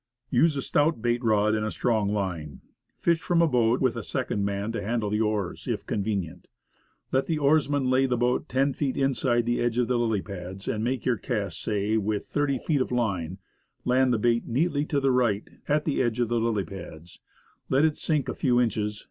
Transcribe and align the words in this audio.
Use 0.31 0.57
a 0.57 0.63
stout 0.63 0.99
bait 0.99 1.23
rod 1.23 1.53
and 1.53 1.71
strong 1.71 2.11
line. 2.11 2.61
Fish 2.97 3.19
from 3.19 3.39
a 3.39 3.47
boat, 3.47 3.79
with 3.81 3.95
a 3.95 4.01
second 4.01 4.43
man 4.43 4.71
to 4.71 4.81
handle 4.81 5.11
the 5.11 5.21
oars, 5.21 5.67
if 5.67 5.85
con 5.85 6.03
venient. 6.03 6.45
Let 7.11 7.27
the 7.27 7.37
oarsman 7.37 7.87
lay 7.87 8.07
the 8.07 8.17
boat 8.17 8.49
ten 8.49 8.73
feet 8.73 8.97
inside 8.97 9.45
the 9.45 9.61
edge 9.61 9.77
of 9.77 9.87
the 9.87 9.99
lily 9.99 10.23
pads, 10.23 10.67
and 10.67 10.83
make 10.83 11.05
your 11.05 11.19
cast, 11.19 11.61
say, 11.61 11.97
vvith 11.97 12.23
thirty 12.25 12.57
feet 12.57 12.81
of 12.81 12.91
line; 12.91 13.37
land 13.85 14.11
the 14.11 14.17
bait 14.17 14.47
neatly 14.47 14.85
to 14.85 14.99
the 14.99 15.11
right, 15.11 15.47
at 15.67 15.85
the 15.85 16.01
edge 16.01 16.19
of 16.19 16.29
the 16.29 16.39
lily 16.39 16.65
pads, 16.65 17.21
let 17.69 17.85
it 17.85 17.95
sink 17.95 18.27
a 18.27 18.33
few 18.33 18.59
inches 18.59 18.99